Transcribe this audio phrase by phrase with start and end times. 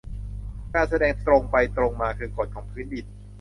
[0.73, 3.05] การแสดงตรงไปตรงมาคือกฎของพื้นดิน